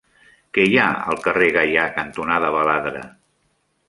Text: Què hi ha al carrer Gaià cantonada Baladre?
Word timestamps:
Què 0.57 0.63
hi 0.69 0.77
ha 0.83 0.87
al 1.11 1.19
carrer 1.27 1.49
Gaià 1.57 1.83
cantonada 1.97 2.49
Baladre? 2.57 3.03